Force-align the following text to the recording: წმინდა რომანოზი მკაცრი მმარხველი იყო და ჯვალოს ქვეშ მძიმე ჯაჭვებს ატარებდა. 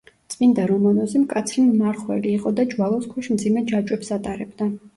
წმინდა 0.33 0.63
რომანოზი 0.71 1.21
მკაცრი 1.25 1.65
მმარხველი 1.67 2.33
იყო 2.39 2.55
და 2.63 2.67
ჯვალოს 2.73 3.07
ქვეშ 3.13 3.31
მძიმე 3.37 3.65
ჯაჭვებს 3.71 4.13
ატარებდა. 4.21 4.73